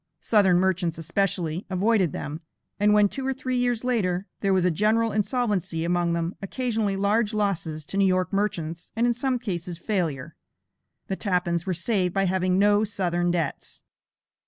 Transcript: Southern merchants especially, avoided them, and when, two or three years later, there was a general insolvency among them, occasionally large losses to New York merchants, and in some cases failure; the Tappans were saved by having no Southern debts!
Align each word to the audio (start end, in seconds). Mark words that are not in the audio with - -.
Southern 0.21 0.57
merchants 0.59 0.97
especially, 0.97 1.67
avoided 1.69 2.11
them, 2.11 2.41
and 2.79 2.91
when, 2.91 3.07
two 3.07 3.23
or 3.23 3.35
three 3.35 3.57
years 3.59 3.83
later, 3.83 4.25
there 4.39 4.51
was 4.51 4.65
a 4.65 4.71
general 4.71 5.11
insolvency 5.11 5.85
among 5.85 6.13
them, 6.13 6.33
occasionally 6.41 6.95
large 6.95 7.35
losses 7.35 7.85
to 7.85 7.97
New 7.97 8.05
York 8.07 8.33
merchants, 8.33 8.89
and 8.95 9.05
in 9.05 9.13
some 9.13 9.37
cases 9.37 9.77
failure; 9.77 10.35
the 11.05 11.15
Tappans 11.15 11.67
were 11.67 11.75
saved 11.75 12.15
by 12.15 12.23
having 12.25 12.57
no 12.57 12.83
Southern 12.83 13.29
debts! 13.29 13.83